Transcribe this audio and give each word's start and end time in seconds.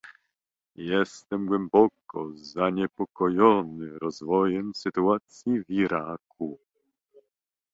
Jestem 0.75 1.45
głęboko 1.45 2.31
zaniepokojony 2.35 3.99
rozwojem 3.99 4.71
sytuacji 4.75 5.63
w 5.63 5.69
Iraku 5.69 6.59